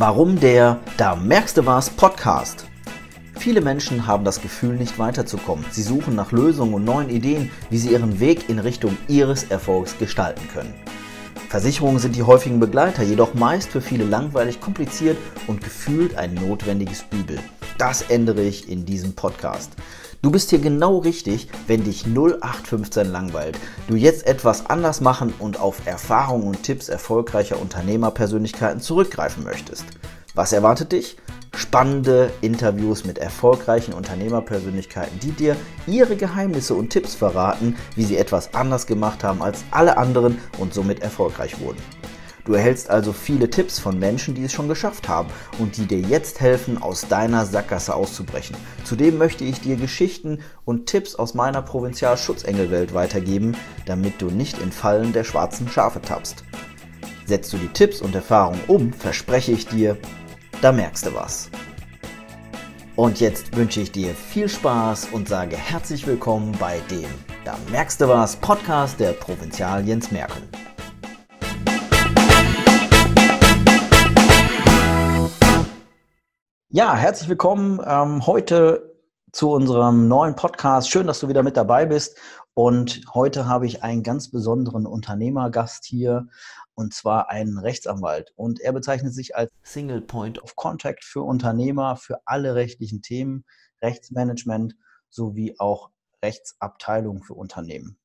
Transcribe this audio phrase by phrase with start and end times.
[0.00, 2.64] Warum der Da merkst du was Podcast?
[3.38, 5.62] Viele Menschen haben das Gefühl, nicht weiterzukommen.
[5.72, 9.98] Sie suchen nach Lösungen und neuen Ideen, wie sie ihren Weg in Richtung ihres Erfolgs
[9.98, 10.72] gestalten können.
[11.50, 17.04] Versicherungen sind die häufigen Begleiter, jedoch meist für viele langweilig, kompliziert und gefühlt ein notwendiges
[17.12, 17.38] Übel.
[17.76, 19.72] Das ändere ich in diesem Podcast.
[20.22, 23.58] Du bist hier genau richtig, wenn dich 0815 langweilt.
[23.88, 29.86] Du jetzt etwas anders machen und auf Erfahrungen und Tipps erfolgreicher Unternehmerpersönlichkeiten zurückgreifen möchtest.
[30.34, 31.16] Was erwartet dich?
[31.56, 38.52] Spannende Interviews mit erfolgreichen Unternehmerpersönlichkeiten, die dir ihre Geheimnisse und Tipps verraten, wie sie etwas
[38.52, 41.78] anders gemacht haben als alle anderen und somit erfolgreich wurden.
[42.50, 45.28] Du erhältst also viele Tipps von Menschen, die es schon geschafft haben
[45.60, 48.56] und die dir jetzt helfen, aus deiner Sackgasse auszubrechen.
[48.82, 54.72] Zudem möchte ich dir Geschichten und Tipps aus meiner Provinzialschutzengelwelt weitergeben, damit du nicht in
[54.72, 56.42] Fallen der schwarzen Schafe tappst.
[57.24, 59.96] Setzt du die Tipps und Erfahrungen um, verspreche ich dir,
[60.60, 61.50] da merkst du was.
[62.96, 67.10] Und jetzt wünsche ich dir viel Spaß und sage herzlich willkommen bei dem
[67.44, 70.42] Da merkst du was Podcast der Provinzial Jens Merkel.
[76.72, 78.94] Ja, herzlich willkommen ähm, heute
[79.32, 80.88] zu unserem neuen Podcast.
[80.88, 82.16] Schön, dass du wieder mit dabei bist.
[82.54, 86.28] Und heute habe ich einen ganz besonderen Unternehmergast hier,
[86.74, 88.32] und zwar einen Rechtsanwalt.
[88.36, 93.44] Und er bezeichnet sich als Single Point of Contact für Unternehmer, für alle rechtlichen Themen,
[93.82, 94.76] Rechtsmanagement
[95.08, 95.90] sowie auch
[96.22, 97.98] Rechtsabteilung für Unternehmen.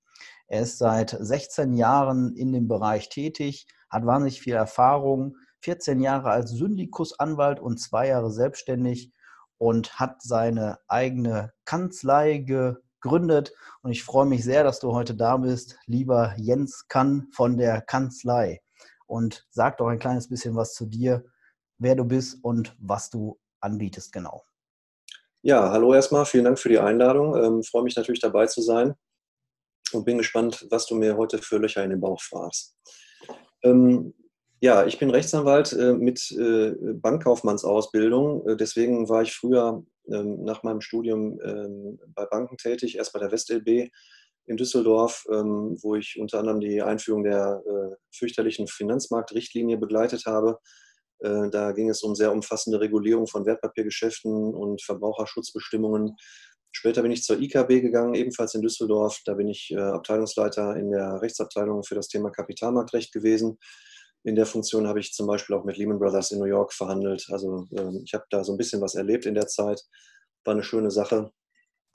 [0.48, 6.30] Er ist seit 16 Jahren in dem Bereich tätig, hat wahnsinnig viel Erfahrung, 14 Jahre
[6.30, 9.12] als Syndikusanwalt und zwei Jahre selbstständig
[9.58, 13.52] und hat seine eigene Kanzlei gegründet.
[13.82, 17.82] Und ich freue mich sehr, dass du heute da bist, lieber Jens Kann von der
[17.82, 18.62] Kanzlei.
[19.08, 21.26] Und sag doch ein kleines bisschen was zu dir,
[21.80, 24.44] wer du bist und was du anbietest genau.
[25.42, 27.36] Ja, hallo erstmal, vielen Dank für die Einladung.
[27.44, 28.94] Ähm, freue mich natürlich dabei zu sein
[29.94, 32.76] und bin gespannt, was du mir heute für Löcher in den Bauch fragst.
[33.64, 34.14] Ähm,
[34.66, 38.48] ja, ich bin Rechtsanwalt äh, mit äh, Bankkaufmannsausbildung.
[38.48, 43.20] Äh, deswegen war ich früher ähm, nach meinem Studium ähm, bei Banken tätig, erst bei
[43.20, 43.92] der WestLB
[44.48, 50.58] in Düsseldorf, ähm, wo ich unter anderem die Einführung der äh, fürchterlichen Finanzmarktrichtlinie begleitet habe.
[51.20, 56.16] Äh, da ging es um sehr umfassende Regulierung von Wertpapiergeschäften und Verbraucherschutzbestimmungen.
[56.72, 59.22] Später bin ich zur IKB gegangen, ebenfalls in Düsseldorf.
[59.26, 63.60] Da bin ich Abteilungsleiter in der Rechtsabteilung für das Thema Kapitalmarktrecht gewesen
[64.26, 67.28] in der Funktion habe ich zum Beispiel auch mit Lehman Brothers in New York verhandelt.
[67.30, 69.84] Also ähm, ich habe da so ein bisschen was erlebt in der Zeit.
[70.44, 71.32] War eine schöne Sache.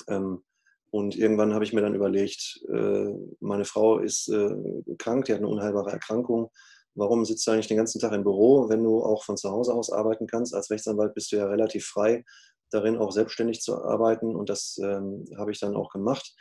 [0.06, 0.44] Ähm,
[0.92, 4.54] und irgendwann habe ich mir dann überlegt, äh, meine Frau ist äh,
[4.98, 6.50] krank, die hat eine unheilbare Erkrankung.
[6.94, 9.74] Warum sitzt du eigentlich den ganzen Tag im Büro, wenn du auch von zu Hause
[9.74, 10.54] aus arbeiten kannst?
[10.54, 12.24] Als Rechtsanwalt bist du ja relativ frei
[12.70, 14.36] darin, auch selbstständig zu arbeiten.
[14.36, 16.32] Und das ähm, habe ich dann auch gemacht.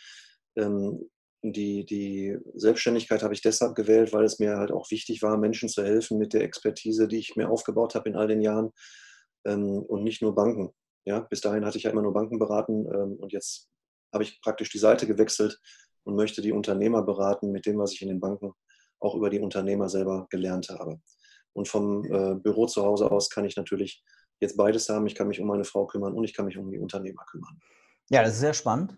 [1.42, 5.70] Die, die Selbstständigkeit habe ich deshalb gewählt, weil es mir halt auch wichtig war, Menschen
[5.70, 8.72] zu helfen mit der Expertise, die ich mir aufgebaut habe in all den Jahren
[9.46, 10.72] ähm, und nicht nur Banken.
[11.06, 13.70] Ja, bis dahin hatte ich ja immer nur Banken beraten ähm, und jetzt
[14.14, 15.60] habe ich praktisch die Seite gewechselt
[16.04, 18.54] und möchte die Unternehmer beraten mit dem, was ich in den Banken
[19.00, 21.00] auch über die Unternehmer selber gelernt habe.
[21.54, 24.04] Und vom äh, Büro zu Hause aus kann ich natürlich
[24.40, 25.08] jetzt beides haben.
[25.08, 27.60] Ich kann mich um meine Frau kümmern und ich kann mich um die Unternehmer kümmern.
[28.10, 28.98] Ja, das ist sehr spannend.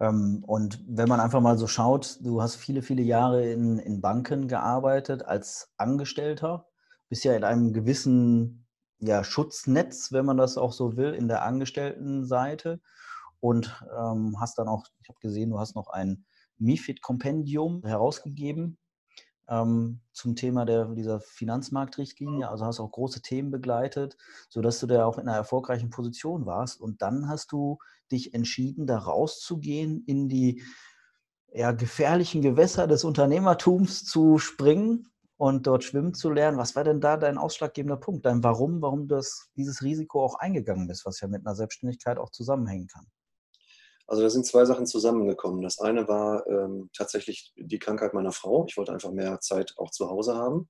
[0.00, 4.00] Ähm, und wenn man einfach mal so schaut, du hast viele, viele Jahre in, in
[4.00, 6.66] Banken gearbeitet als Angestellter,
[7.08, 8.66] bist ja in einem gewissen
[8.98, 12.80] ja, Schutznetz, wenn man das auch so will, in der Angestelltenseite
[13.40, 16.24] und ähm, hast dann auch, ich habe gesehen, du hast noch ein
[16.58, 18.78] MIFID-Kompendium herausgegeben
[19.48, 22.48] ähm, zum Thema der, dieser Finanzmarktrichtlinie.
[22.48, 24.16] Also hast auch große Themen begleitet,
[24.48, 26.80] sodass du da auch in einer erfolgreichen Position warst.
[26.80, 27.78] Und dann hast du
[28.10, 30.62] dich entschieden, da rauszugehen, in die
[31.52, 36.58] ja, gefährlichen Gewässer des Unternehmertums zu springen und dort schwimmen zu lernen.
[36.58, 38.26] Was war denn da dein ausschlaggebender Punkt?
[38.26, 42.18] Dein Warum, warum du das, dieses Risiko auch eingegangen bist, was ja mit einer Selbstständigkeit
[42.18, 43.06] auch zusammenhängen kann?
[44.06, 45.62] Also da sind zwei Sachen zusammengekommen.
[45.62, 48.64] Das eine war ähm, tatsächlich die Krankheit meiner Frau.
[48.68, 50.68] Ich wollte einfach mehr Zeit auch zu Hause haben.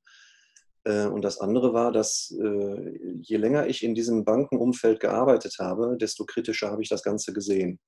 [0.85, 5.97] Äh, und das andere war, dass äh, je länger ich in diesem Bankenumfeld gearbeitet habe,
[6.00, 7.79] desto kritischer habe ich das Ganze gesehen.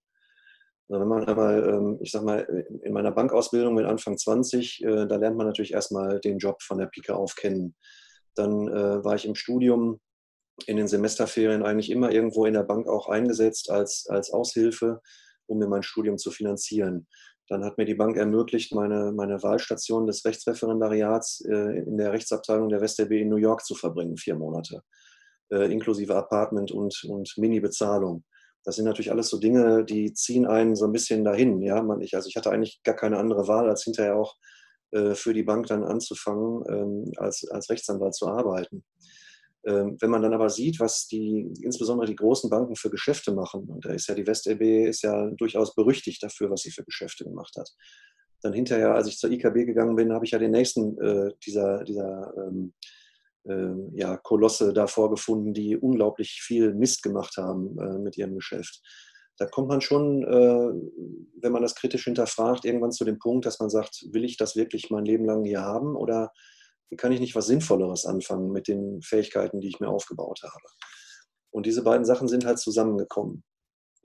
[0.88, 2.40] Also wenn man einmal, ähm, ich sag mal,
[2.82, 6.78] in meiner Bankausbildung mit Anfang 20, äh, da lernt man natürlich erstmal den Job von
[6.78, 7.74] der Pike auf kennen.
[8.34, 9.98] Dann war ich im Studium
[10.66, 15.00] in den Semesterferien eigentlich immer irgendwo in der Bank auch eingesetzt als, als Aushilfe
[15.48, 17.08] um mir mein Studium zu finanzieren.
[17.48, 22.68] Dann hat mir die Bank ermöglicht, meine, meine Wahlstation des Rechtsreferendariats äh, in der Rechtsabteilung
[22.68, 24.82] der WestLB in New York zu verbringen, vier Monate.
[25.50, 28.24] äh, inklusive Apartment und, und Mini-Bezahlung.
[28.64, 31.62] Das sind natürlich alles so Dinge, die ziehen einen so ein bisschen dahin.
[31.62, 34.36] Ja, man, ich, also ich hatte eigentlich gar keine andere Wahl, als hinterher auch
[34.90, 38.84] äh, für die Bank dann anzufangen, ähm, als, als Rechtsanwalt zu arbeiten.
[39.68, 43.68] Ähm, wenn man dann aber sieht, was die, insbesondere die großen Banken für Geschäfte machen,
[43.68, 47.24] und da ist ja die WestLB ist ja durchaus berüchtigt dafür, was sie für Geschäfte
[47.24, 47.68] gemacht hat.
[48.40, 51.84] Dann hinterher, als ich zur IKB gegangen bin, habe ich ja den nächsten äh, dieser,
[51.84, 52.72] dieser ähm,
[53.44, 58.80] äh, ja, Kolosse da vorgefunden, die unglaublich viel Mist gemacht haben äh, mit ihrem Geschäft.
[59.36, 63.60] Da kommt man schon, äh, wenn man das kritisch hinterfragt, irgendwann zu dem Punkt, dass
[63.60, 66.32] man sagt, will ich das wirklich mein Leben lang hier haben oder
[66.96, 70.64] kann ich nicht was Sinnvolleres anfangen mit den Fähigkeiten, die ich mir aufgebaut habe.
[71.50, 73.42] Und diese beiden Sachen sind halt zusammengekommen.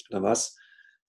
[0.10, 0.56] Da war es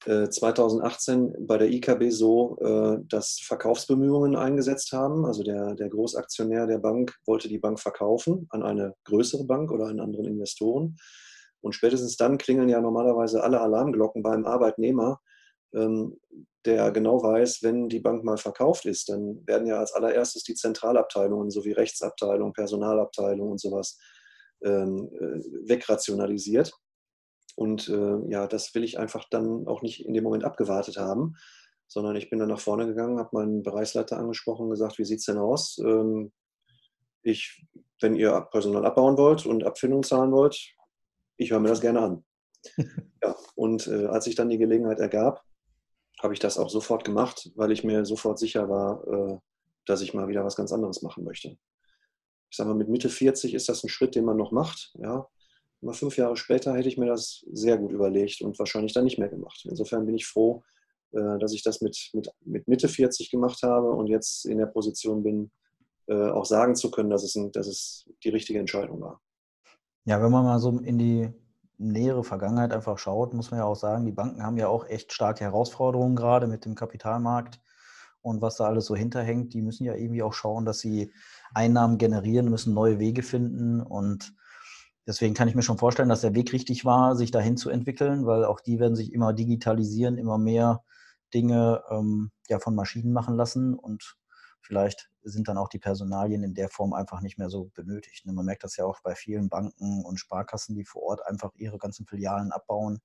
[0.07, 5.25] 2018 bei der IKB so, äh, dass Verkaufsbemühungen eingesetzt haben.
[5.25, 9.87] Also der, der Großaktionär der Bank wollte die Bank verkaufen an eine größere Bank oder
[9.87, 10.97] an anderen Investoren.
[11.63, 15.21] Und spätestens dann klingeln ja normalerweise alle Alarmglocken beim Arbeitnehmer,
[16.65, 20.55] der genau weiß, wenn die Bank mal verkauft ist, dann werden ja als allererstes die
[20.55, 23.99] Zentralabteilungen sowie Rechtsabteilung, Personalabteilung und sowas
[24.63, 26.73] ähm, äh, wegrationalisiert.
[27.57, 31.35] Und äh, ja, das will ich einfach dann auch nicht in dem Moment abgewartet haben,
[31.87, 35.21] sondern ich bin dann nach vorne gegangen, habe meinen Bereichsleiter angesprochen und gesagt, wie sieht
[35.21, 35.79] es denn aus?
[35.79, 36.33] Ähm,
[37.23, 37.65] ich,
[38.01, 40.75] wenn ihr Personal abbauen wollt und Abfindung zahlen wollt,
[41.37, 42.25] ich höre mir das gerne an.
[43.23, 45.43] ja, und äh, als sich dann die Gelegenheit ergab,
[46.25, 49.39] habe ich das auch sofort gemacht, weil ich mir sofort sicher war, äh,
[49.87, 51.59] dass ich mal wieder was ganz anderes machen möchte.
[52.51, 54.95] Ich sage mal, mit Mitte 40 ist das ein Schritt, den man noch macht.
[54.99, 55.29] Ja.
[55.83, 59.19] Aber fünf Jahre später hätte ich mir das sehr gut überlegt und wahrscheinlich dann nicht
[59.19, 59.67] mehr gemacht.
[59.69, 60.63] Insofern bin ich froh,
[61.13, 64.67] äh, dass ich das mit, mit, mit Mitte 40 gemacht habe und jetzt in der
[64.67, 65.51] Position bin,
[66.07, 69.21] äh, auch sagen zu können, dass es, dass es die richtige Entscheidung war.
[70.07, 71.31] Ja, wenn man mal so in die
[71.89, 75.13] nähere Vergangenheit einfach schaut, muss man ja auch sagen, die Banken haben ja auch echt
[75.13, 77.61] starke Herausforderungen gerade mit dem Kapitalmarkt
[78.23, 79.55] und was da alles so hinterhängt.
[79.55, 81.13] Die müssen ja irgendwie auch schauen, dass sie
[81.55, 84.35] Einnahmen generieren, müssen neue Wege finden und
[85.07, 88.27] deswegen kann ich mir schon vorstellen, dass der Weg richtig war, sich dahin zu entwickeln,
[88.27, 90.83] weil auch die werden sich immer digitalisieren, immer mehr
[91.35, 94.17] Dinge ähm, ja, von Maschinen machen lassen und
[94.65, 98.27] vielleicht sind dann auch die Personalien in der Form einfach nicht mehr so benötigt.
[98.27, 98.33] Ne?
[98.33, 101.79] Man merkt das ja auch bei vielen Banken und Sparkassen, die vor Ort einfach ihre
[101.79, 103.01] ganzen Filialen abbauen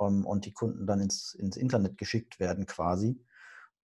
[0.00, 3.20] ähm, und die Kunden dann ins, ins Internet geschickt werden quasi.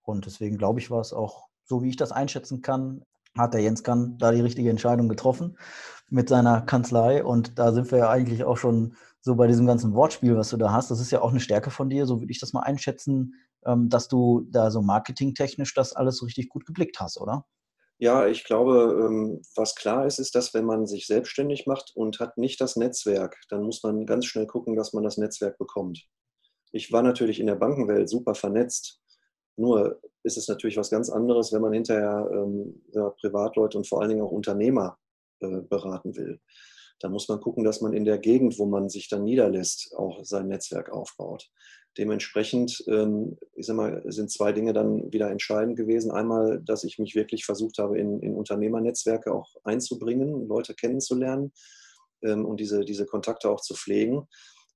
[0.03, 3.05] Und deswegen glaube ich, war es auch, so wie ich das einschätzen kann,
[3.37, 5.57] hat der Jens Kann da die richtige Entscheidung getroffen
[6.09, 7.25] mit seiner Kanzlei.
[7.25, 10.57] Und da sind wir ja eigentlich auch schon so bei diesem ganzen Wortspiel, was du
[10.57, 10.91] da hast.
[10.91, 14.09] Das ist ja auch eine Stärke von dir, so würde ich das mal einschätzen, dass
[14.09, 17.45] du da so marketingtechnisch das alles richtig gut geblickt hast, oder?
[18.03, 22.19] Ja, ich glaube, ähm, was klar ist, ist, dass wenn man sich selbstständig macht und
[22.19, 26.07] hat nicht das Netzwerk, dann muss man ganz schnell gucken, dass man das Netzwerk bekommt.
[26.73, 29.03] Ich war natürlich in der Bankenwelt super vernetzt.
[29.57, 34.01] Nur ist es natürlich was ganz anderes, wenn man hinterher ähm, ja, Privatleute und vor
[34.01, 34.97] allen Dingen auch Unternehmer
[35.41, 36.41] äh, beraten will.
[37.01, 40.25] Da muss man gucken, dass man in der Gegend, wo man sich dann niederlässt, auch
[40.25, 41.51] sein Netzwerk aufbaut.
[41.99, 46.11] Dementsprechend, ähm, ich sag mal, sind zwei Dinge dann wieder entscheidend gewesen.
[46.11, 51.53] Einmal, dass ich mich wirklich versucht habe, in, in Unternehmernetzwerke auch einzubringen, Leute kennenzulernen
[52.23, 54.29] ähm, und diese, diese Kontakte auch zu pflegen.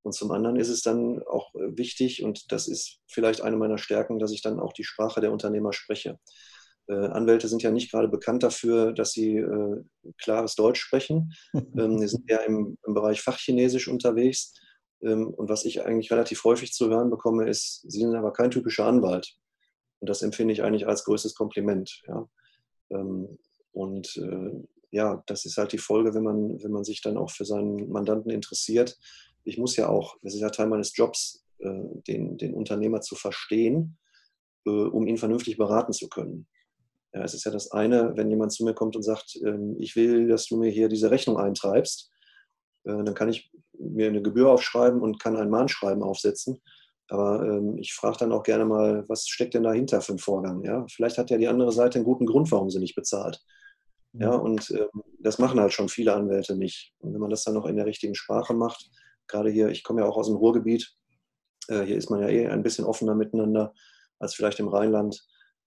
[0.02, 4.18] Und zum anderen ist es dann auch wichtig, und das ist vielleicht eine meiner Stärken,
[4.18, 6.18] dass ich dann auch die Sprache der Unternehmer spreche.
[6.88, 9.82] Äh, Anwälte sind ja nicht gerade bekannt dafür, dass sie äh,
[10.18, 11.32] klares Deutsch sprechen.
[11.54, 14.52] ähm, die sind eher im, im Bereich Fachchinesisch unterwegs.
[15.02, 18.50] Ähm, und was ich eigentlich relativ häufig zu hören bekomme, ist, Sie sind aber kein
[18.50, 19.36] typischer Anwalt.
[20.00, 22.02] Und das empfinde ich eigentlich als größtes Kompliment.
[22.06, 22.28] Ja.
[22.90, 23.38] Ähm,
[23.72, 24.50] und äh,
[24.90, 27.90] ja, das ist halt die Folge, wenn man, wenn man sich dann auch für seinen
[27.90, 28.96] Mandanten interessiert.
[29.42, 33.16] Ich muss ja auch, das ist ja Teil meines Jobs, äh, den, den Unternehmer zu
[33.16, 33.98] verstehen,
[34.66, 36.46] äh, um ihn vernünftig beraten zu können.
[37.12, 39.96] Ja, es ist ja das eine, wenn jemand zu mir kommt und sagt, ähm, ich
[39.96, 42.10] will, dass du mir hier diese Rechnung eintreibst,
[42.84, 46.60] dann kann ich mir eine Gebühr aufschreiben und kann ein Mahnschreiben aufsetzen.
[47.08, 50.64] Aber ähm, ich frage dann auch gerne mal, was steckt denn dahinter für einen Vorgang?
[50.64, 50.86] Ja?
[50.88, 53.42] Vielleicht hat ja die andere Seite einen guten Grund, warum sie nicht bezahlt.
[54.16, 54.44] Ja, mhm.
[54.44, 56.94] und ähm, das machen halt schon viele Anwälte nicht.
[56.98, 58.88] Und wenn man das dann noch in der richtigen Sprache macht,
[59.26, 60.94] gerade hier, ich komme ja auch aus dem Ruhrgebiet,
[61.68, 63.74] äh, hier ist man ja eh ein bisschen offener miteinander
[64.20, 65.20] als vielleicht im Rheinland,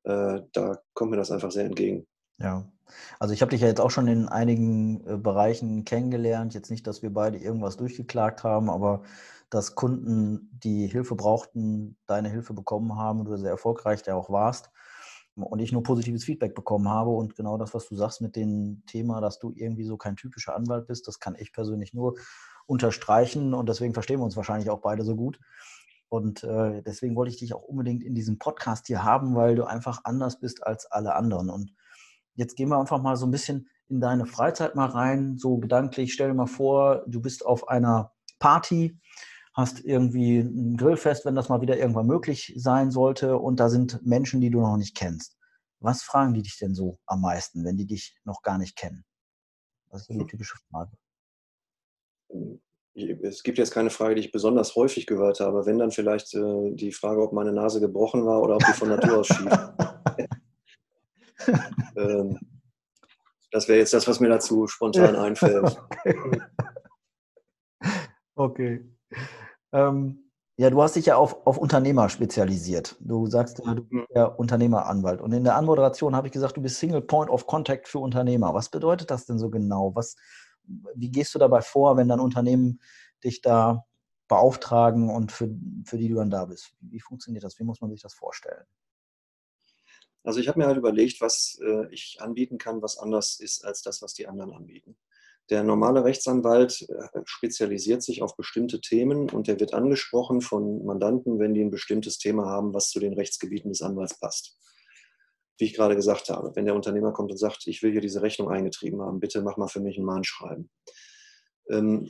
[0.05, 2.07] äh, da kommt mir das einfach sehr entgegen.
[2.39, 2.65] Ja,
[3.19, 6.53] also ich habe dich ja jetzt auch schon in einigen äh, Bereichen kennengelernt.
[6.53, 9.03] Jetzt nicht, dass wir beide irgendwas durchgeklagt haben, aber
[9.49, 14.69] dass Kunden, die Hilfe brauchten, deine Hilfe bekommen haben du sehr erfolgreich der auch warst.
[15.35, 18.83] und ich nur positives Feedback bekommen habe und genau das, was du sagst mit dem
[18.87, 22.15] Thema, dass du irgendwie so kein typischer Anwalt bist, das kann ich persönlich nur
[22.67, 25.39] unterstreichen und deswegen verstehen wir uns wahrscheinlich auch beide so gut.
[26.09, 29.65] Und äh, deswegen wollte ich dich auch unbedingt in diesem Podcast hier haben, weil du
[29.65, 31.49] einfach anders bist als alle anderen.
[31.49, 31.73] Und
[32.37, 36.13] jetzt gehen wir einfach mal so ein bisschen in deine Freizeit mal rein, so gedanklich.
[36.13, 38.97] Stell dir mal vor, du bist auf einer Party,
[39.53, 44.05] hast irgendwie ein Grillfest, wenn das mal wieder irgendwann möglich sein sollte, und da sind
[44.05, 45.35] Menschen, die du noch nicht kennst.
[45.79, 49.03] Was fragen die dich denn so am meisten, wenn die dich noch gar nicht kennen?
[49.89, 50.27] Das ist so die hm.
[50.27, 50.91] typische Frage.
[53.21, 55.65] Es gibt jetzt keine Frage, die ich besonders häufig gehört habe.
[55.65, 58.89] Wenn dann vielleicht äh, die Frage, ob meine Nase gebrochen war oder ob die von
[58.89, 59.49] Natur aus schief.
[61.95, 62.39] ähm,
[63.51, 65.81] das wäre jetzt das, was mir dazu spontan einfällt.
[68.39, 68.83] Okay.
[69.09, 69.19] okay.
[69.71, 70.27] Ähm,
[70.59, 72.95] ja, du hast dich ja auf, auf Unternehmer spezialisiert.
[72.99, 75.21] Du sagst, du bist ja Unternehmeranwalt.
[75.21, 78.55] Und in der Anmoderation habe ich gesagt, du bist Single Point of Contact für Unternehmer.
[78.55, 79.93] Was bedeutet das denn so genau?
[79.93, 80.15] Was,
[80.95, 82.81] wie gehst du dabei vor, wenn dann Unternehmen
[83.23, 83.85] dich da
[84.27, 85.49] beauftragen und für,
[85.85, 86.73] für die du dann da bist?
[86.79, 87.59] Wie funktioniert das?
[87.59, 88.65] Wie muss man sich das vorstellen?
[90.23, 93.81] Also ich habe mir halt überlegt, was äh, ich anbieten kann, was anders ist als
[93.81, 94.97] das, was die anderen anbieten.
[95.49, 101.39] Der normale Rechtsanwalt äh, spezialisiert sich auf bestimmte Themen und der wird angesprochen von Mandanten,
[101.39, 104.57] wenn die ein bestimmtes Thema haben, was zu den Rechtsgebieten des Anwalts passt.
[105.57, 108.21] Wie ich gerade gesagt habe, wenn der Unternehmer kommt und sagt, ich will hier diese
[108.21, 110.69] Rechnung eingetrieben haben, bitte mach mal für mich ein Mahnschreiben.
[111.69, 112.09] Ähm,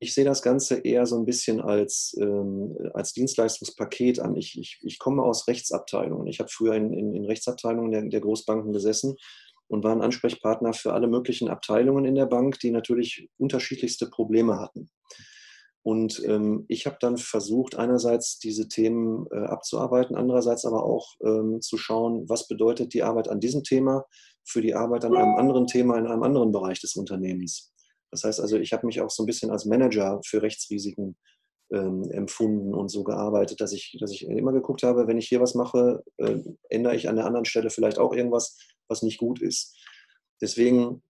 [0.00, 4.36] ich sehe das Ganze eher so ein bisschen als, ähm, als Dienstleistungspaket an.
[4.36, 6.28] Ich, ich, ich komme aus Rechtsabteilungen.
[6.28, 9.16] Ich habe früher in, in, in Rechtsabteilungen der, der, Großbanken gesessen
[9.66, 14.60] und war ein Ansprechpartner für alle möglichen Abteilungen in der Bank, die natürlich unterschiedlichste Probleme
[14.60, 14.88] hatten.
[15.82, 21.60] Und ähm, ich habe dann versucht, einerseits diese Themen äh, abzuarbeiten, andererseits aber auch ähm,
[21.60, 24.04] zu schauen, was bedeutet die Arbeit an diesem Thema
[24.44, 27.72] für die Arbeit an einem anderen Thema in einem anderen Bereich des Unternehmens.
[28.10, 31.16] Das heißt also, ich habe mich auch so ein bisschen als Manager für Rechtsrisiken
[31.72, 35.40] ähm, empfunden und so gearbeitet, dass ich, dass ich immer geguckt habe, wenn ich hier
[35.40, 36.38] was mache, äh,
[36.70, 38.56] ändere ich an der anderen Stelle vielleicht auch irgendwas,
[38.88, 39.76] was nicht gut ist.
[40.40, 41.02] Deswegen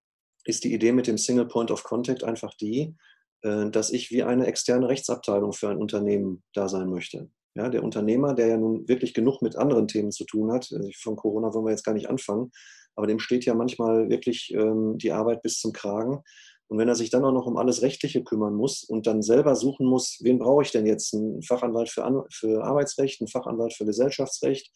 [0.45, 2.97] ist die Idee mit dem Single Point of Contact einfach die,
[3.43, 7.31] äh, dass ich wie eine externe Rechtsabteilung für ein Unternehmen da sein möchte.
[7.55, 10.91] Ja, der Unternehmer, der ja nun wirklich genug mit anderen Themen zu tun hat, also
[11.01, 12.51] von Corona wollen wir jetzt gar nicht anfangen,
[12.95, 16.23] aber dem steht ja manchmal wirklich ähm, die Arbeit bis zum Kragen.
[16.69, 19.57] Und wenn er sich dann auch noch um alles Rechtliche kümmern muss und dann selber
[19.57, 21.15] suchen muss, wen brauche ich denn jetzt?
[21.15, 24.71] Ein Fachanwalt für, An für Arbeitsrecht, ein Fachanwalt für Gesellschaftsrecht,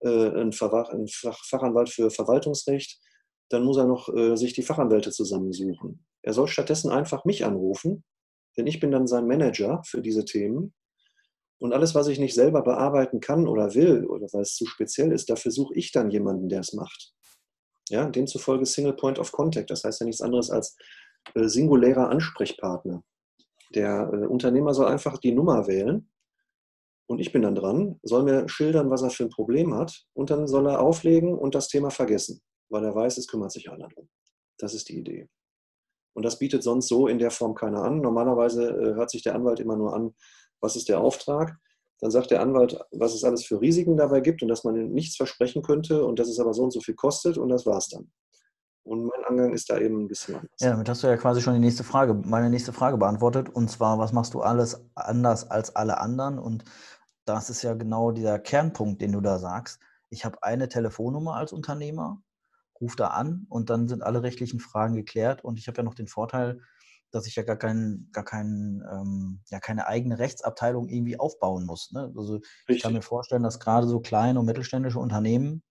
[0.00, 2.98] äh, ein, ein Fach Fachanwalt für Verwaltungsrecht,
[3.50, 6.06] dann muss er noch äh, sich die Fachanwälte zusammensuchen.
[6.22, 8.02] Er soll stattdessen einfach mich anrufen,
[8.56, 10.74] denn ich bin dann sein Manager für diese Themen.
[11.58, 15.12] Und alles, was ich nicht selber bearbeiten kann oder will, oder weil es zu speziell
[15.12, 17.12] ist, dafür suche ich dann jemanden, der es macht.
[17.88, 19.70] Ja, demzufolge Single Point of Contact.
[19.70, 20.76] Das heißt ja nichts anderes als
[21.34, 23.02] singulärer Ansprechpartner.
[23.74, 26.08] Der äh, Unternehmer soll einfach die Nummer wählen
[27.06, 30.30] und ich bin dann dran, soll mir schildern, was er für ein Problem hat und
[30.30, 33.88] dann soll er auflegen und das Thema vergessen, weil er weiß, es kümmert sich einer
[33.88, 34.08] drum.
[34.58, 35.28] Das ist die Idee.
[36.14, 38.00] Und das bietet sonst so in der Form keiner an.
[38.00, 40.14] Normalerweise äh, hört sich der Anwalt immer nur an,
[40.60, 41.58] was ist der Auftrag.
[42.00, 45.16] Dann sagt der Anwalt, was es alles für Risiken dabei gibt und dass man nichts
[45.16, 48.10] versprechen könnte und dass es aber so und so viel kostet und das war's dann.
[48.86, 50.60] Und mein Angang ist da eben ein bisschen anders.
[50.60, 53.48] Ja, damit hast du ja quasi schon die nächste Frage, meine nächste Frage beantwortet.
[53.48, 56.38] Und zwar, was machst du alles anders als alle anderen?
[56.38, 56.62] Und
[57.24, 59.80] das ist ja genau dieser Kernpunkt, den du da sagst.
[60.08, 62.22] Ich habe eine Telefonnummer als Unternehmer,
[62.80, 65.42] rufe da an und dann sind alle rechtlichen Fragen geklärt.
[65.42, 66.60] Und ich habe ja noch den Vorteil,
[67.10, 71.90] dass ich ja gar, kein, gar kein, ähm, ja, keine eigene Rechtsabteilung irgendwie aufbauen muss.
[71.90, 72.12] Ne?
[72.16, 72.44] Also Richtig.
[72.68, 75.64] ich kann mir vorstellen, dass gerade so kleine und mittelständische Unternehmen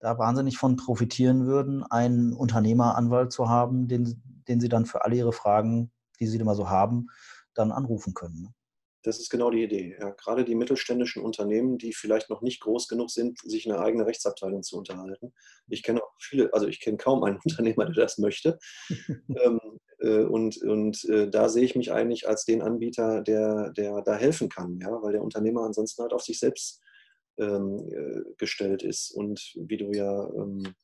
[0.00, 5.16] da wahnsinnig von profitieren würden, einen Unternehmeranwalt zu haben, den, den sie dann für alle
[5.16, 5.90] ihre Fragen,
[6.20, 7.08] die sie immer so haben,
[7.54, 8.42] dann anrufen können.
[8.42, 8.54] Ne?
[9.02, 9.96] Das ist genau die Idee.
[9.98, 14.06] Ja, gerade die mittelständischen Unternehmen, die vielleicht noch nicht groß genug sind, sich eine eigene
[14.06, 15.32] Rechtsabteilung zu unterhalten.
[15.68, 18.58] Ich kenne auch viele, also ich kenne kaum einen Unternehmer, der das möchte.
[19.08, 19.60] ähm,
[20.00, 24.14] äh, und und äh, da sehe ich mich eigentlich als den Anbieter, der, der da
[24.16, 26.82] helfen kann, ja, weil der Unternehmer ansonsten halt auf sich selbst
[27.38, 29.10] ähm, äh, gestellt ist.
[29.10, 30.74] Und wie du ja ähm,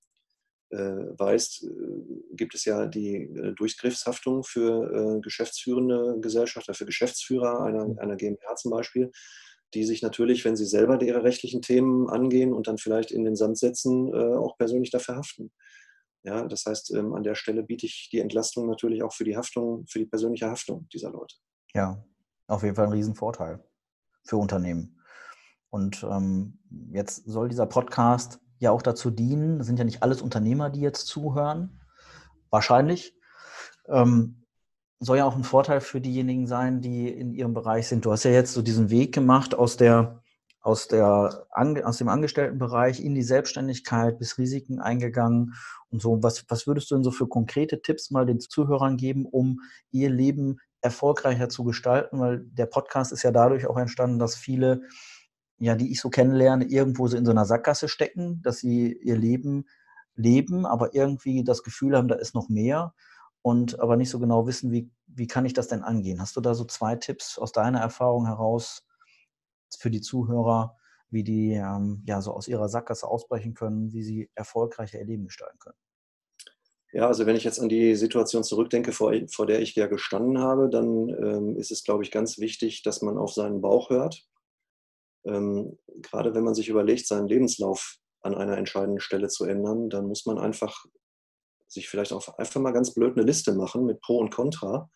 [0.71, 7.63] äh, weißt, äh, gibt es ja die äh, Durchgriffshaftung für äh, geschäftsführende Gesellschafter, für Geschäftsführer
[7.63, 7.99] einer, mhm.
[7.99, 9.11] einer GmbH zum Beispiel,
[9.75, 13.37] die sich natürlich, wenn sie selber ihre rechtlichen Themen angehen und dann vielleicht in den
[13.37, 15.53] Sand setzen, äh, auch persönlich dafür haften.
[16.23, 19.37] Ja, das heißt, ähm, an der Stelle biete ich die Entlastung natürlich auch für die
[19.37, 21.37] Haftung, für die persönliche Haftung dieser Leute.
[21.75, 22.03] Ja,
[22.47, 23.63] auf jeden Fall ein Riesenvorteil
[24.25, 24.99] für Unternehmen.
[25.75, 26.61] Und ähm,
[26.93, 30.81] jetzt soll dieser Podcast ja auch dazu dienen, das sind ja nicht alles Unternehmer, die
[30.81, 31.81] jetzt zuhören,
[32.49, 33.19] wahrscheinlich,
[33.89, 34.45] ähm,
[35.01, 38.05] soll ja auch ein Vorteil für diejenigen sein, die in ihrem Bereich sind.
[38.05, 40.23] Du hast ja jetzt so diesen Weg gemacht aus der
[40.61, 45.55] aus, der, aus dem Angestelltenbereich in die Selbstständigkeit bis Risiken eingegangen
[45.91, 46.23] und so.
[46.23, 50.09] Was, was würdest du denn so für konkrete Tipps mal den Zuhörern geben, um ihr
[50.09, 52.21] Leben erfolgreicher zu gestalten?
[52.21, 54.83] Weil der Podcast ist ja dadurch auch entstanden, dass viele,
[55.65, 59.17] ja, die ich so kennenlerne, irgendwo so in so einer Sackgasse stecken, dass sie ihr
[59.17, 59.67] Leben
[60.15, 62.95] leben, aber irgendwie das Gefühl haben, da ist noch mehr
[63.43, 66.21] und aber nicht so genau wissen, wie, wie kann ich das denn angehen?
[66.21, 68.87] Hast du da so zwei Tipps aus deiner Erfahrung heraus,
[69.79, 70.77] für die Zuhörer,
[71.11, 75.25] wie die ähm, ja so aus ihrer Sackgasse ausbrechen können, wie sie erfolgreicher ihr Leben
[75.25, 75.77] gestalten können.
[76.93, 80.39] Ja, also wenn ich jetzt an die Situation zurückdenke, vor, vor der ich ja gestanden
[80.39, 84.29] habe, dann ähm, ist es, glaube ich, ganz wichtig, dass man auf seinen Bauch hört.
[85.27, 90.07] Ähm, gerade wenn man sich überlegt, seinen Lebenslauf an einer entscheidenden Stelle zu ändern, dann
[90.07, 90.85] muss man einfach
[91.69, 94.91] sich vielleicht auch einfach mal ganz blöd eine Liste machen mit Pro und Contra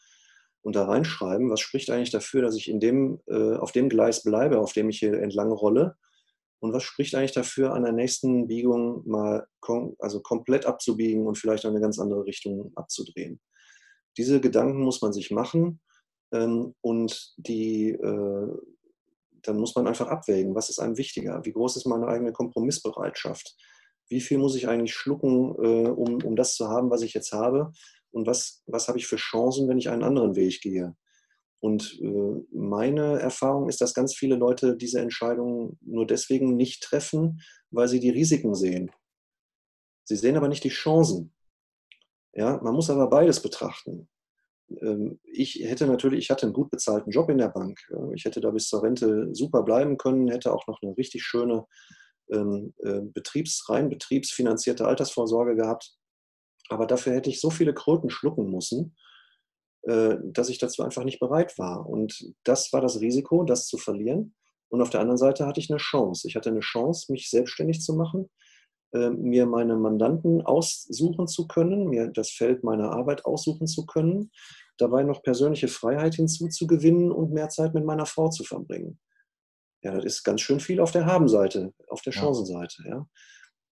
[0.62, 4.22] und da reinschreiben, was spricht eigentlich dafür, dass ich in dem, äh, auf dem Gleis
[4.22, 5.96] bleibe, auf dem ich hier entlang rolle.
[6.60, 11.38] Und was spricht eigentlich dafür, an der nächsten Biegung mal kom also komplett abzubiegen und
[11.38, 13.40] vielleicht in eine ganz andere Richtung abzudrehen?
[14.16, 15.80] Diese Gedanken muss man sich machen
[16.32, 18.48] ähm, und die, äh,
[19.42, 21.44] dann muss man einfach abwägen, was ist einem wichtiger?
[21.44, 23.56] Wie groß ist meine eigene Kompromissbereitschaft?
[24.08, 27.32] Wie viel muss ich eigentlich schlucken, äh, um, um das zu haben, was ich jetzt
[27.32, 27.72] habe?
[28.10, 30.96] und was, was habe ich für Chancen, wenn ich einen anderen Weg gehe.
[31.60, 37.42] Und äh, meine Erfahrung ist, dass ganz viele Leute diese Entscheidungen nur deswegen nicht treffen,
[37.70, 38.90] weil sie die Risiken sehen.
[40.04, 41.34] Sie sehen aber nicht die Chancen.
[42.32, 44.08] Ja, man muss aber beides betrachten.
[44.80, 47.78] Ähm, ich hätte natürlich, ich hatte einen gut bezahlten Job in der Bank.
[48.14, 51.64] Ich hätte da bis zur Rente super bleiben können, hätte auch noch eine richtig schöne
[52.30, 55.94] ähm, äh, betriebs, rein betriebsfinanzierte Altersvorsorge gehabt.
[56.68, 58.94] Aber dafür hätte ich so viele Kröten schlucken müssen,
[59.82, 61.88] äh, dass ich dazu einfach nicht bereit war.
[61.88, 64.34] Und das war das Risiko, das zu verlieren.
[64.68, 66.28] Und auf der anderen Seite hatte ich eine Chance.
[66.28, 68.28] Ich hatte eine Chance, mich selbstständig zu machen,
[68.92, 74.30] mir meine Mandanten aussuchen zu können, mir das Feld meiner Arbeit aussuchen zu können,
[74.78, 78.98] dabei noch persönliche Freiheit hinzuzugewinnen und mehr Zeit mit meiner Frau zu verbringen.
[79.82, 82.82] Ja, das ist ganz schön viel auf der Habenseite, auf der Chancenseite.
[82.88, 83.06] Ja.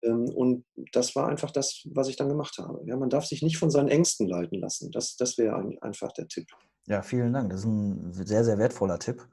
[0.03, 2.81] Ähm, und das war einfach das, was ich dann gemacht habe.
[2.85, 4.91] Ja, man darf sich nicht von seinen Ängsten leiten lassen.
[4.91, 6.47] Das, das wäre einfach der Tipp.
[6.87, 7.49] Ja, vielen Dank.
[7.49, 9.27] Das ist ein sehr, sehr wertvoller Tipp.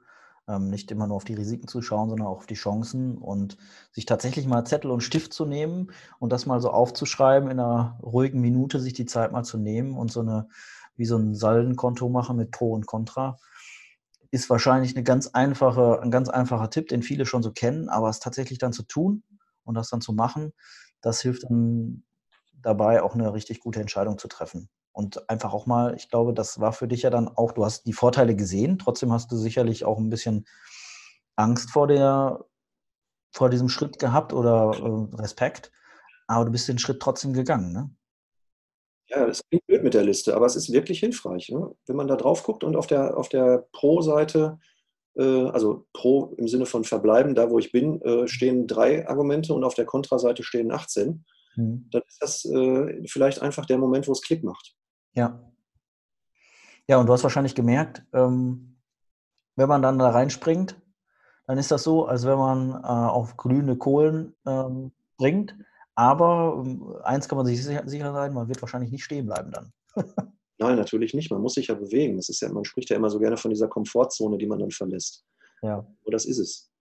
[0.47, 3.57] Ähm, nicht immer nur auf die Risiken zu schauen, sondern auch auf die Chancen und
[3.93, 7.97] sich tatsächlich mal Zettel und Stift zu nehmen und das mal so aufzuschreiben, in einer
[8.03, 10.49] ruhigen Minute sich die Zeit mal zu nehmen und so eine,
[10.97, 13.37] wie so ein Saldenkonto machen mit Pro und Contra,
[14.31, 18.09] ist wahrscheinlich eine ganz einfache, ein ganz einfacher Tipp, den viele schon so kennen, aber
[18.09, 19.23] es tatsächlich dann zu tun
[19.63, 20.51] und das dann zu machen,
[20.99, 22.03] das hilft dann
[22.61, 24.69] dabei, auch eine richtig gute Entscheidung zu treffen.
[24.93, 27.85] Und einfach auch mal, ich glaube, das war für dich ja dann auch, du hast
[27.85, 30.45] die Vorteile gesehen, trotzdem hast du sicherlich auch ein bisschen
[31.35, 32.45] Angst vor der,
[33.31, 35.71] vor diesem Schritt gehabt oder äh, Respekt,
[36.27, 37.89] aber du bist den Schritt trotzdem gegangen, ne?
[39.09, 41.49] Ja, das klingt blöd mit der Liste, aber es ist wirklich hilfreich.
[41.49, 41.75] Ne?
[41.85, 44.59] Wenn man da drauf guckt und auf der, auf der Pro-Seite
[45.15, 49.53] äh, also pro im Sinne von verbleiben, da wo ich bin, äh, stehen drei Argumente
[49.53, 51.25] und auf der Kontraseite stehen 18.
[51.55, 51.87] Mhm.
[51.91, 54.75] Dann ist das äh, vielleicht einfach der Moment, wo es Klick macht.
[55.13, 55.39] Ja.
[56.87, 58.77] Ja, und du hast wahrscheinlich gemerkt, ähm,
[59.55, 60.79] wenn man dann da reinspringt,
[61.47, 65.55] dann ist das so, als wenn man auf glühende Kohlen ähm, bringt.
[65.95, 69.51] Aber ähm, eins kann man sich sicher, sicher sein, man wird wahrscheinlich nicht stehen bleiben
[69.51, 69.73] dann.
[70.57, 71.31] Nein, natürlich nicht.
[71.31, 72.17] Man muss sich ja bewegen.
[72.17, 74.71] Das ist ja, man spricht ja immer so gerne von dieser Komfortzone, die man dann
[74.71, 75.25] verlässt.
[75.61, 75.85] Ja.
[76.03, 76.71] Und das ist es.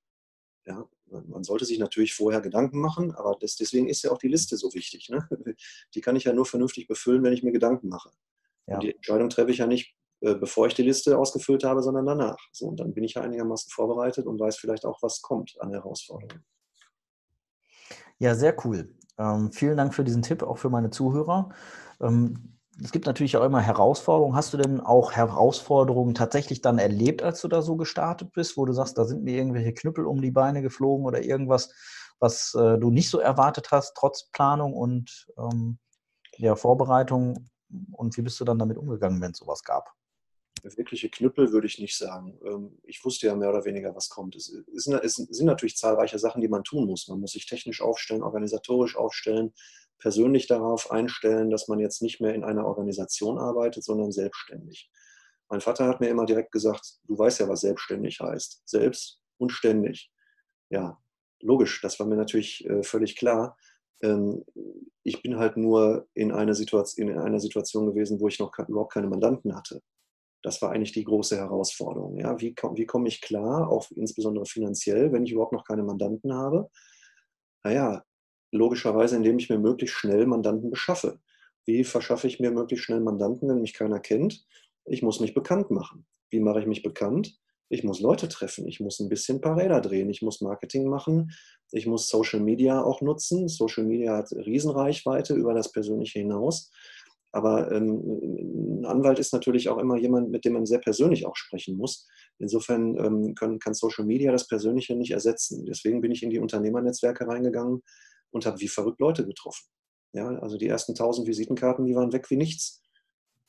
[0.65, 0.85] Ja,
[1.27, 4.57] man sollte sich natürlich vorher Gedanken machen, aber das, deswegen ist ja auch die Liste
[4.57, 5.09] so wichtig.
[5.09, 5.29] Ne?
[5.95, 8.11] Die kann ich ja nur vernünftig befüllen, wenn ich mir Gedanken mache.
[8.67, 8.79] Ja.
[8.79, 12.39] Die Entscheidung treffe ich ja nicht, äh, bevor ich die Liste ausgefüllt habe, sondern danach.
[12.53, 15.73] So, und dann bin ich ja einigermaßen vorbereitet und weiß vielleicht auch, was kommt an
[15.73, 16.45] Herausforderungen.
[18.19, 18.95] Ja, sehr cool.
[19.19, 21.51] Ähm, vielen Dank für diesen Tipp, auch für meine Zuhörer.
[22.01, 24.35] Ähm, es gibt natürlich auch immer Herausforderungen.
[24.35, 28.65] Hast du denn auch Herausforderungen tatsächlich dann erlebt, als du da so gestartet bist, wo
[28.65, 31.73] du sagst, da sind mir irgendwelche Knüppel um die Beine geflogen oder irgendwas,
[32.19, 35.79] was äh, du nicht so erwartet hast, trotz Planung und ähm,
[36.37, 37.51] ja, Vorbereitung?
[37.93, 39.93] Und wie bist du dann damit umgegangen, wenn es sowas gab?
[40.63, 42.39] Wirkliche Knüppel würde ich nicht sagen.
[42.45, 44.37] Ähm, ich wusste ja mehr oder weniger, was kommt.
[44.37, 47.09] Es sind natürlich zahlreiche Sachen, die man tun muss.
[47.09, 49.53] Man muss sich technisch aufstellen, organisatorisch aufstellen
[50.03, 54.91] persönlich darauf einstellen, dass man jetzt nicht mehr in einer Organisation arbeitet, sondern selbstständig.
[55.49, 58.63] Mein Vater hat mir immer direkt gesagt, du weißt ja, was selbstständig heißt.
[58.65, 60.11] Selbst und ständig.
[60.71, 60.99] Ja,
[61.41, 63.57] logisch, das war mir natürlich äh, völlig klar.
[64.03, 64.45] Ähm,
[65.05, 68.93] ich bin halt nur in einer, Situation, in einer Situation gewesen, wo ich noch überhaupt
[68.93, 69.83] keine Mandanten hatte.
[70.43, 72.19] Das war eigentlich die große Herausforderung.
[72.19, 72.41] Ja?
[72.41, 76.69] Wie, wie komme ich klar, auch insbesondere finanziell, wenn ich überhaupt noch keine Mandanten habe?
[77.63, 78.03] Naja,
[78.53, 81.19] logischerweise, indem ich mir möglichst schnell Mandanten beschaffe.
[81.65, 84.45] Wie verschaffe ich mir möglichst schnell Mandanten, wenn mich keiner kennt?
[84.85, 86.07] Ich muss mich bekannt machen.
[86.31, 87.39] Wie mache ich mich bekannt?
[87.69, 90.91] Ich muss Leute treffen, ich muss ein bisschen ein paar Räder drehen, ich muss Marketing
[90.91, 91.33] machen,
[91.71, 93.49] ich muss Social Media auch nutzen.
[93.49, 96.71] Social Media hat Riesenreichweite über das Persönliche hinaus.
[97.35, 101.37] Aber ähm, ein Anwalt ist natürlich auch immer jemand, mit dem man sehr persönlich auch
[101.37, 102.07] sprechen muss.
[102.39, 105.65] Insofern ähm, können, kann Social Media das Persönliche nicht ersetzen.
[105.65, 107.83] Deswegen bin ich in die Unternehmernetzwerke reingegangen
[108.33, 109.67] und habe wie verrückt Leute getroffen.
[110.13, 112.83] Ja, also die ersten 1000 Visitenkarten, die waren weg wie nichts.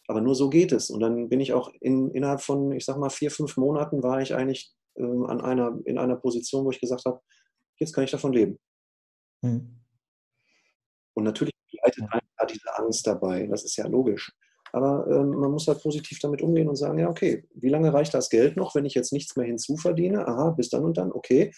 [0.08, 0.90] Aber nur so geht es.
[0.90, 4.22] Und dann bin ich auch in, innerhalb von, ich sag mal, vier, fünf Monaten war
[4.22, 7.22] ich eigentlich ähm, an einer, in einer Position, wo ich gesagt habe,
[7.80, 8.60] jetzt kann ich davon leben.
[9.42, 9.80] Hm.
[11.14, 12.06] Und natürlich begleitet
[12.38, 13.48] da diese Angst dabei.
[13.48, 14.32] Das ist ja logisch.
[14.72, 18.14] Aber ähm, man muss halt positiv damit umgehen und sagen, ja, okay, wie lange reicht
[18.14, 20.28] das Geld noch, wenn ich jetzt nichts mehr hinzuverdiene?
[20.28, 21.52] Aha, bis dann und dann, okay.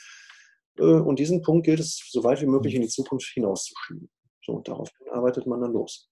[0.77, 2.81] Äh, und diesen Punkt gilt es, so weit wie möglich hm.
[2.81, 4.09] in die Zukunft hinauszuschieben.
[4.43, 6.09] So, und daraufhin arbeitet man dann los.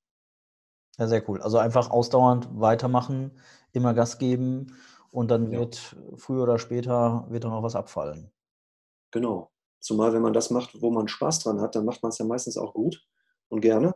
[0.98, 1.42] Ja, sehr cool.
[1.42, 3.32] Also einfach ausdauernd weitermachen,
[3.72, 4.76] immer Gas geben
[5.12, 6.18] und dann wird ja.
[6.18, 8.32] früher oder später wird dann auch was abfallen.
[9.12, 9.52] Genau.
[9.80, 12.26] Zumal wenn man das macht, wo man Spaß dran hat, dann macht man es ja
[12.26, 13.06] meistens auch gut
[13.50, 13.96] und gerne.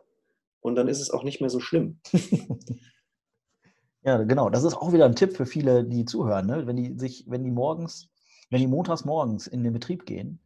[0.60, 2.00] Und dann ist es auch nicht mehr so schlimm.
[4.02, 4.50] ja, genau.
[4.50, 6.46] Das ist auch wieder ein Tipp für viele, die zuhören.
[6.46, 6.66] Ne?
[6.66, 8.08] Wenn die sich, wenn die morgens,
[8.50, 10.40] wenn die montags morgens in den Betrieb gehen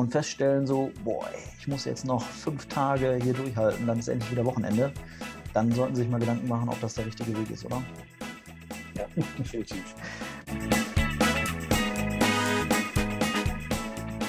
[0.00, 4.30] und feststellen so, boah, ich muss jetzt noch fünf Tage hier durchhalten, dann ist endlich
[4.30, 4.92] wieder Wochenende
[5.52, 7.82] dann sollten Sie sich mal Gedanken machen, ob das der richtige Weg ist, oder?
[8.96, 9.04] Ja,
[9.38, 9.94] definitiv.